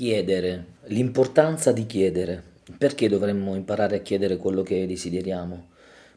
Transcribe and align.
Chiedere, 0.00 0.64
l'importanza 0.84 1.72
di 1.72 1.84
chiedere. 1.84 2.42
Perché 2.78 3.06
dovremmo 3.06 3.54
imparare 3.54 3.96
a 3.96 4.00
chiedere 4.00 4.38
quello 4.38 4.62
che 4.62 4.86
desideriamo? 4.86 5.68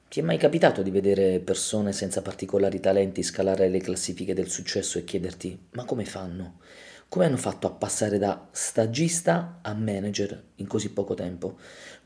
Ti 0.07 0.21
è 0.21 0.23
mai 0.23 0.37
capitato 0.37 0.81
di 0.81 0.89
vedere 0.89 1.41
persone 1.41 1.91
senza 1.91 2.21
particolari 2.21 2.79
talenti 2.79 3.21
scalare 3.21 3.67
le 3.67 3.81
classifiche 3.81 4.33
del 4.33 4.49
successo 4.49 4.99
e 4.99 5.03
chiederti 5.03 5.59
ma 5.71 5.83
come 5.83 6.05
fanno? 6.05 6.59
Come 7.09 7.25
hanno 7.25 7.37
fatto 7.37 7.67
a 7.67 7.71
passare 7.71 8.17
da 8.17 8.47
stagista 8.51 9.59
a 9.61 9.73
manager 9.73 10.43
in 10.55 10.67
così 10.67 10.89
poco 10.91 11.13
tempo? 11.13 11.57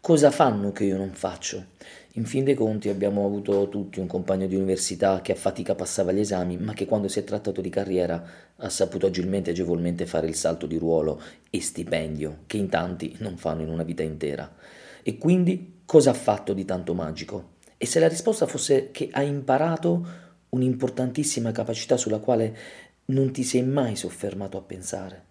Cosa 0.01 0.31
fanno 0.31 0.71
che 0.71 0.83
io 0.83 0.97
non 0.97 1.13
faccio? 1.13 1.67
In 2.13 2.25
fin 2.25 2.43
dei 2.43 2.55
conti 2.55 2.89
abbiamo 2.89 3.25
avuto 3.25 3.69
tutti 3.69 3.99
un 3.99 4.07
compagno 4.07 4.47
di 4.47 4.55
università 4.55 5.21
che 5.21 5.31
a 5.31 5.35
fatica 5.35 5.75
passava 5.75 6.11
gli 6.11 6.19
esami, 6.19 6.57
ma 6.57 6.73
che 6.73 6.85
quando 6.85 7.07
si 7.07 7.19
è 7.19 7.23
trattato 7.23 7.61
di 7.61 7.69
carriera 7.69 8.23
ha 8.57 8.69
saputo 8.69 9.05
agilmente 9.05 9.49
e 9.49 9.53
agevolmente 9.53 10.05
fare 10.05 10.27
il 10.27 10.35
salto 10.35 10.65
di 10.65 10.77
ruolo 10.77 11.21
e 11.49 11.61
stipendio, 11.61 12.39
che 12.45 12.57
in 12.57 12.67
tanti 12.67 13.15
non 13.19 13.37
fanno 13.37 13.61
in 13.61 13.69
una 13.69 13.83
vita 13.83 14.03
intera. 14.03 14.53
E 15.03 15.17
quindi 15.17 15.81
cosa 15.85 16.09
ha 16.09 16.15
fatto 16.15 16.51
di 16.51 16.65
tanto 16.65 16.93
magico? 16.93 17.55
E 17.77 17.85
se 17.85 17.99
la 17.99 18.07
risposta 18.07 18.45
fosse 18.45 18.91
che 18.91 19.07
ha 19.11 19.21
imparato 19.21 20.25
un'importantissima 20.49 21.51
capacità 21.51 21.97
sulla 21.97 22.19
quale 22.19 22.57
non 23.09 23.31
ti 23.31 23.43
sei 23.43 23.63
mai 23.63 23.95
soffermato 23.95 24.57
a 24.57 24.61
pensare. 24.61 25.23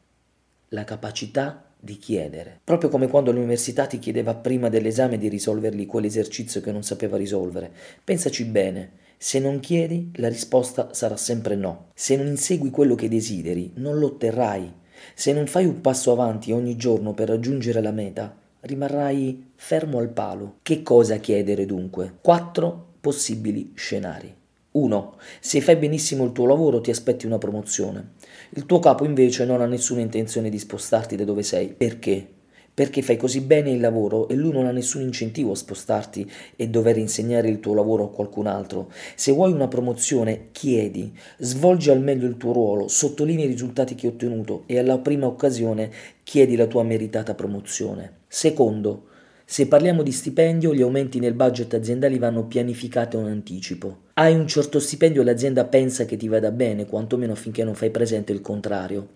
La 0.68 0.84
capacità 0.84 1.66
di 1.78 1.98
chiedere. 1.98 2.60
Proprio 2.64 2.88
come 2.88 3.06
quando 3.06 3.32
l'università 3.32 3.86
ti 3.86 3.98
chiedeva 3.98 4.34
prima 4.34 4.70
dell'esame 4.70 5.18
di 5.18 5.28
risolvergli 5.28 5.84
quell'esercizio 5.84 6.62
che 6.62 6.72
non 6.72 6.82
sapeva 6.82 7.18
risolvere. 7.18 7.70
Pensaci 8.02 8.44
bene, 8.44 8.92
se 9.18 9.38
non 9.40 9.60
chiedi 9.60 10.10
la 10.14 10.28
risposta 10.28 10.94
sarà 10.94 11.18
sempre 11.18 11.54
no. 11.54 11.88
Se 11.94 12.16
non 12.16 12.26
insegui 12.28 12.70
quello 12.70 12.94
che 12.94 13.08
desideri, 13.08 13.72
non 13.74 13.98
lo 13.98 14.06
otterrai. 14.06 14.72
Se 15.14 15.34
non 15.34 15.46
fai 15.46 15.66
un 15.66 15.82
passo 15.82 16.12
avanti 16.12 16.52
ogni 16.52 16.76
giorno 16.76 17.12
per 17.12 17.28
raggiungere 17.28 17.82
la 17.82 17.92
meta, 17.92 18.34
rimarrai 18.60 19.52
fermo 19.54 19.98
al 19.98 20.08
palo. 20.08 20.60
Che 20.62 20.82
cosa 20.82 21.18
chiedere 21.18 21.66
dunque? 21.66 22.14
Quattro 22.22 22.94
possibili 23.00 23.72
scenari. 23.74 24.34
1. 24.76 25.14
Se 25.40 25.60
fai 25.62 25.76
benissimo 25.76 26.24
il 26.24 26.32
tuo 26.32 26.46
lavoro 26.46 26.82
ti 26.82 26.90
aspetti 26.90 27.24
una 27.24 27.38
promozione. 27.38 28.12
Il 28.50 28.66
tuo 28.66 28.78
capo 28.78 29.04
invece 29.04 29.46
non 29.46 29.62
ha 29.62 29.66
nessuna 29.66 30.00
intenzione 30.00 30.50
di 30.50 30.58
spostarti 30.58 31.16
da 31.16 31.24
dove 31.24 31.42
sei. 31.42 31.68
Perché? 31.68 32.28
Perché 32.74 33.00
fai 33.00 33.16
così 33.16 33.40
bene 33.40 33.70
il 33.70 33.80
lavoro 33.80 34.28
e 34.28 34.34
lui 34.34 34.52
non 34.52 34.66
ha 34.66 34.70
nessun 34.70 35.00
incentivo 35.00 35.52
a 35.52 35.56
spostarti 35.56 36.30
e 36.56 36.68
dover 36.68 36.98
insegnare 36.98 37.48
il 37.48 37.58
tuo 37.58 37.72
lavoro 37.72 38.04
a 38.04 38.10
qualcun 38.10 38.46
altro. 38.46 38.92
Se 39.14 39.32
vuoi 39.32 39.50
una 39.50 39.66
promozione, 39.66 40.48
chiedi, 40.52 41.10
svolgi 41.38 41.88
al 41.88 42.02
meglio 42.02 42.26
il 42.28 42.36
tuo 42.36 42.52
ruolo, 42.52 42.86
sottolinea 42.86 43.46
i 43.46 43.48
risultati 43.48 43.94
che 43.94 44.08
hai 44.08 44.12
ottenuto 44.12 44.64
e 44.66 44.78
alla 44.78 44.98
prima 44.98 45.24
occasione 45.24 45.90
chiedi 46.22 46.54
la 46.54 46.66
tua 46.66 46.82
meritata 46.82 47.34
promozione. 47.34 48.18
Secondo, 48.28 49.04
se 49.48 49.68
parliamo 49.68 50.02
di 50.02 50.10
stipendio, 50.10 50.74
gli 50.74 50.82
aumenti 50.82 51.20
nel 51.20 51.32
budget 51.32 51.72
aziendali 51.74 52.18
vanno 52.18 52.46
pianificati 52.46 53.16
in 53.16 53.26
anticipo. 53.26 53.98
Hai 54.14 54.34
un 54.34 54.48
certo 54.48 54.80
stipendio 54.80 55.22
e 55.22 55.24
l'azienda 55.24 55.64
pensa 55.66 56.04
che 56.04 56.16
ti 56.16 56.26
vada 56.26 56.50
bene, 56.50 56.84
quantomeno 56.84 57.36
finché 57.36 57.62
non 57.62 57.76
fai 57.76 57.90
presente 57.90 58.32
il 58.32 58.40
contrario. 58.40 59.06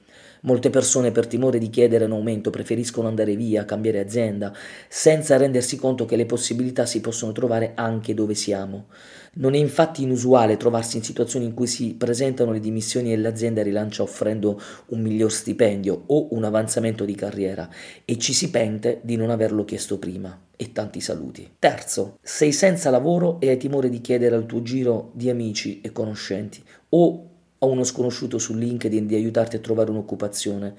Molte 0.42 0.70
persone 0.70 1.10
per 1.10 1.26
timore 1.26 1.58
di 1.58 1.68
chiedere 1.68 2.06
un 2.06 2.12
aumento 2.12 2.50
preferiscono 2.50 3.08
andare 3.08 3.36
via, 3.36 3.64
cambiare 3.64 4.00
azienda, 4.00 4.54
senza 4.88 5.36
rendersi 5.36 5.76
conto 5.76 6.06
che 6.06 6.16
le 6.16 6.24
possibilità 6.24 6.86
si 6.86 7.00
possono 7.00 7.32
trovare 7.32 7.72
anche 7.74 8.14
dove 8.14 8.34
siamo. 8.34 8.86
Non 9.32 9.54
è 9.54 9.58
infatti 9.58 10.02
inusuale 10.02 10.56
trovarsi 10.56 10.96
in 10.96 11.04
situazioni 11.04 11.44
in 11.44 11.54
cui 11.54 11.66
si 11.66 11.94
presentano 11.94 12.52
le 12.52 12.58
dimissioni 12.58 13.12
e 13.12 13.16
l'azienda 13.16 13.62
rilancia 13.62 14.02
offrendo 14.02 14.60
un 14.86 15.00
miglior 15.00 15.30
stipendio 15.30 16.04
o 16.06 16.28
un 16.30 16.44
avanzamento 16.44 17.04
di 17.04 17.14
carriera 17.14 17.68
e 18.04 18.18
ci 18.18 18.32
si 18.32 18.50
pente 18.50 19.00
di 19.02 19.16
non 19.16 19.30
averlo 19.30 19.64
chiesto 19.64 19.98
prima. 19.98 20.36
E 20.56 20.72
tanti 20.72 21.00
saluti. 21.00 21.48
Terzo, 21.58 22.18
sei 22.22 22.52
senza 22.52 22.90
lavoro 22.90 23.40
e 23.40 23.48
hai 23.48 23.56
timore 23.56 23.88
di 23.88 24.00
chiedere 24.00 24.34
al 24.34 24.46
tuo 24.46 24.62
giro 24.62 25.10
di 25.14 25.30
amici 25.30 25.80
e 25.80 25.92
conoscenti 25.92 26.62
o 26.90 27.29
a 27.62 27.66
uno 27.66 27.84
sconosciuto 27.84 28.38
su 28.38 28.54
LinkedIn 28.54 29.06
di 29.06 29.14
aiutarti 29.14 29.56
a 29.56 29.60
trovare 29.60 29.90
un'occupazione. 29.90 30.74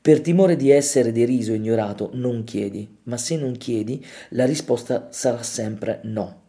Per 0.00 0.20
timore 0.20 0.56
di 0.56 0.70
essere 0.70 1.12
deriso 1.12 1.52
e 1.52 1.56
ignorato, 1.56 2.10
non 2.14 2.44
chiedi, 2.44 2.98
ma 3.04 3.16
se 3.16 3.36
non 3.36 3.56
chiedi, 3.56 4.04
la 4.30 4.44
risposta 4.44 5.08
sarà 5.10 5.42
sempre 5.42 6.00
no. 6.04 6.42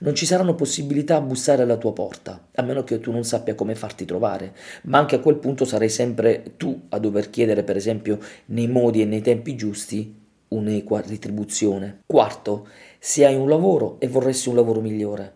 Non 0.00 0.14
ci 0.14 0.26
saranno 0.26 0.54
possibilità 0.54 1.16
a 1.16 1.20
bussare 1.20 1.62
alla 1.62 1.76
tua 1.76 1.92
porta, 1.92 2.48
a 2.54 2.62
meno 2.62 2.84
che 2.84 3.00
tu 3.00 3.10
non 3.10 3.24
sappia 3.24 3.54
come 3.54 3.74
farti 3.74 4.04
trovare, 4.04 4.54
ma 4.84 4.98
anche 4.98 5.16
a 5.16 5.20
quel 5.20 5.38
punto 5.38 5.64
sarai 5.64 5.88
sempre 5.88 6.54
tu 6.56 6.82
a 6.90 6.98
dover 6.98 7.30
chiedere, 7.30 7.64
per 7.64 7.76
esempio, 7.76 8.18
nei 8.46 8.68
modi 8.68 9.02
e 9.02 9.06
nei 9.06 9.22
tempi 9.22 9.56
giusti, 9.56 10.20
un'equa 10.48 11.00
ritribuzione. 11.00 12.02
Quarto, 12.06 12.68
se 12.98 13.24
hai 13.24 13.34
un 13.34 13.48
lavoro 13.48 13.96
e 13.98 14.06
vorresti 14.06 14.48
un 14.48 14.54
lavoro 14.54 14.80
migliore, 14.80 15.32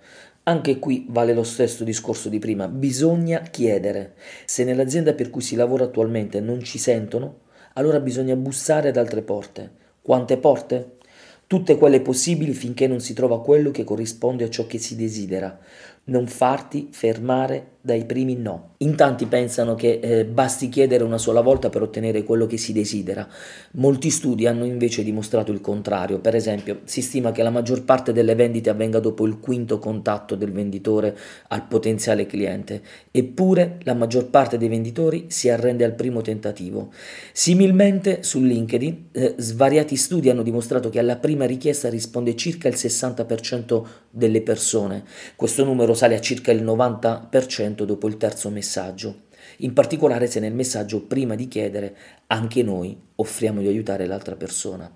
anche 0.49 0.79
qui 0.79 1.07
vale 1.09 1.35
lo 1.35 1.43
stesso 1.43 1.83
discorso 1.83 2.29
di 2.29 2.39
prima, 2.39 2.69
bisogna 2.69 3.41
chiedere. 3.41 4.15
Se 4.45 4.63
nell'azienda 4.63 5.13
per 5.13 5.29
cui 5.29 5.41
si 5.41 5.57
lavora 5.57 5.85
attualmente 5.85 6.39
non 6.39 6.63
ci 6.63 6.79
sentono, 6.79 7.41
allora 7.73 7.99
bisogna 7.99 8.37
bussare 8.37 8.91
ad 8.91 8.97
altre 8.97 9.23
porte. 9.23 9.71
Quante 10.01 10.37
porte? 10.39 10.99
Tutte 11.49 11.77
quelle 11.77 12.01
possibili 12.01 12.53
finché 12.53 12.87
non 12.87 13.01
si 13.01 13.13
trova 13.13 13.43
quello 13.43 13.73
che 13.73 13.83
corrisponde 13.83 14.45
a 14.45 14.49
ciò 14.49 14.67
che 14.67 14.79
si 14.79 14.95
desidera. 14.95 15.59
Non 16.07 16.27
farti 16.27 16.89
fermare 16.91 17.77
dai 17.87 18.05
primi 18.05 18.35
no. 18.35 18.75
In 18.79 18.97
tanti 18.97 19.27
pensano 19.27 19.77
che 19.77 20.01
eh, 20.03 20.25
basti 20.25 20.69
chiedere 20.69 21.05
una 21.05 21.19
sola 21.19 21.41
volta 21.41 21.71
per 21.71 21.83
ottenere 21.83 22.25
quello 22.25 22.47
che 22.47 22.57
si 22.57 22.73
desidera. 22.73 23.27
Molti 23.75 24.11
studi 24.11 24.49
hanno 24.49 24.65
invece 24.65 25.05
dimostrato 25.05 25.53
il 25.53 25.61
contrario. 25.61 26.19
Per 26.19 26.35
esempio, 26.35 26.81
si 26.83 27.01
stima 27.01 27.31
che 27.31 27.45
la 27.45 27.51
maggior 27.51 27.85
parte 27.85 28.13
delle 28.13 28.35
vendite 28.35 28.71
avvenga 28.71 28.99
dopo 28.99 29.25
il 29.25 29.39
quinto 29.39 29.79
contatto 29.79 30.35
del 30.35 30.51
venditore 30.51 31.17
al 31.49 31.69
potenziale 31.69 32.27
cliente, 32.27 32.83
eppure 33.13 33.79
la 33.85 33.95
maggior 33.95 34.31
parte 34.31 34.59
dei 34.59 34.69
venditori 34.69 35.27
si 35.29 35.49
arrende 35.49 35.85
al 35.85 35.95
primo 35.95 36.23
tentativo. 36.23 36.93
Similmente 37.33 38.25
su 38.25 38.41
LinkedIn, 38.43 39.09
eh, 39.13 39.35
svariati 39.39 39.95
studi 39.95 40.29
hanno 40.29 40.43
dimostrato 40.43 40.91
che 40.91 40.99
alla 40.99 41.17
prima 41.17 41.47
richiesta 41.47 41.89
risponde 41.89 42.35
circa 42.35 42.67
il 42.67 42.75
60% 42.75 43.85
delle 44.11 44.43
persone. 44.43 45.05
Questo 45.37 45.65
numero 45.65 45.95
sale 45.97 46.15
a 46.15 46.21
circa 46.21 46.53
il 46.53 46.63
90% 46.63 47.83
dopo 47.83 48.07
il 48.07 48.17
terzo 48.17 48.49
messaggio, 48.51 49.23
in 49.59 49.73
particolare 49.73 50.29
se 50.29 50.39
nel 50.39 50.55
messaggio 50.55 51.03
prima 51.03 51.35
di 51.35 51.49
chiedere 51.49 51.97
anche 52.29 52.63
noi 52.63 52.97
offriamo 53.17 53.61
di 53.61 53.67
aiutare 53.67 54.07
l'altra 54.07 54.37
persona. 54.37 54.89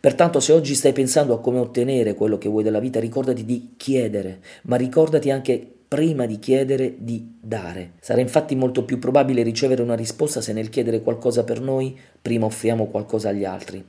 Pertanto 0.00 0.40
se 0.40 0.52
oggi 0.52 0.74
stai 0.74 0.94
pensando 0.94 1.34
a 1.34 1.40
come 1.40 1.58
ottenere 1.58 2.14
quello 2.14 2.38
che 2.38 2.48
vuoi 2.48 2.62
dalla 2.62 2.80
vita, 2.80 2.98
ricordati 2.98 3.44
di 3.44 3.74
chiedere, 3.76 4.40
ma 4.62 4.76
ricordati 4.76 5.30
anche 5.30 5.74
prima 5.86 6.24
di 6.24 6.38
chiedere 6.38 6.94
di 6.98 7.36
dare. 7.38 7.94
Sarà 8.00 8.20
infatti 8.20 8.54
molto 8.54 8.84
più 8.84 8.98
probabile 8.98 9.42
ricevere 9.42 9.82
una 9.82 9.96
risposta 9.96 10.40
se 10.40 10.52
nel 10.52 10.70
chiedere 10.70 11.02
qualcosa 11.02 11.44
per 11.44 11.60
noi 11.60 11.98
prima 12.22 12.46
offriamo 12.46 12.86
qualcosa 12.86 13.30
agli 13.30 13.44
altri. 13.44 13.84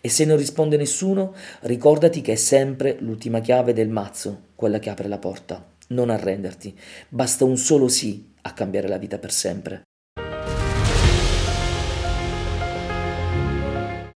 E 0.00 0.08
se 0.08 0.24
non 0.24 0.36
risponde 0.36 0.76
nessuno, 0.76 1.34
ricordati 1.62 2.20
che 2.20 2.32
è 2.32 2.36
sempre 2.36 2.98
l'ultima 3.00 3.40
chiave 3.40 3.72
del 3.72 3.88
mazzo, 3.88 4.42
quella 4.54 4.78
che 4.78 4.90
apre 4.90 5.08
la 5.08 5.18
porta 5.18 5.74
non 5.88 6.10
arrenderti, 6.10 6.78
basta 7.08 7.44
un 7.44 7.56
solo 7.56 7.88
sì 7.88 8.34
a 8.42 8.52
cambiare 8.52 8.88
la 8.88 8.98
vita 8.98 9.18
per 9.18 9.32
sempre. 9.32 9.85